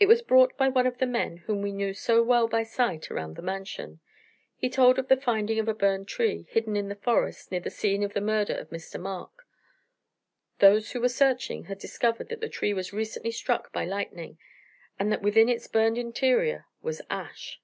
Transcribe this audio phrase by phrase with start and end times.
[0.00, 3.10] It was brought by one of the men whom we knew so well by sight
[3.10, 4.00] around the Mansion.
[4.56, 7.68] He told of the finding of a burned tree, hidden in the forest, near the
[7.68, 8.98] scene of the murder of Mr.
[8.98, 9.46] Mark.
[10.60, 14.38] Those who were searching had discovered that the tree was recently struck by lightning
[14.98, 17.60] and that within its burned interior was ash.